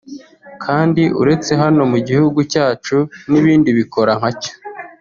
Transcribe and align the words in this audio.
Kandi 0.63 1.03
uretse 1.21 1.51
hano 1.61 1.81
mu 1.91 1.99
gihugu 2.07 2.39
cyacu 2.51 2.97
n’ibindi 3.31 3.69
bikora 3.77 4.11
nkacyo 4.19 4.53